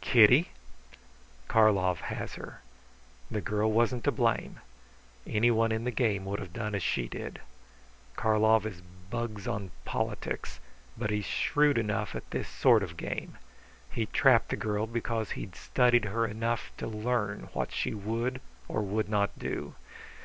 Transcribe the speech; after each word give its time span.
"Kitty?" 0.00 0.50
"Karlov 1.48 2.02
has 2.02 2.34
her. 2.34 2.60
The 3.28 3.40
girl 3.40 3.72
wasn't 3.72 4.04
to 4.04 4.12
blame. 4.12 4.60
Any 5.26 5.50
one 5.50 5.72
in 5.72 5.82
the 5.82 5.90
game 5.90 6.24
would 6.26 6.38
have 6.38 6.52
done 6.52 6.76
as 6.76 6.82
she 6.84 7.08
did. 7.08 7.40
Karlov 8.14 8.66
is 8.66 8.82
bugs 9.10 9.48
on 9.48 9.72
politics; 9.84 10.60
but 10.96 11.10
he's 11.10 11.24
shrewd 11.24 11.76
enough 11.76 12.14
at 12.14 12.30
this 12.30 12.48
sort 12.48 12.84
of 12.84 12.96
game. 12.96 13.36
He 13.90 14.06
trapped 14.06 14.50
the 14.50 14.56
girl 14.56 14.86
because 14.86 15.32
he'd 15.32 15.56
studied 15.56 16.04
her 16.04 16.24
enough 16.24 16.70
to 16.76 16.86
learn 16.86 17.48
what 17.52 17.72
she 17.72 17.94
would 17.94 18.40
or 18.68 18.80
would 18.80 19.08
not 19.08 19.36
do. 19.36 19.74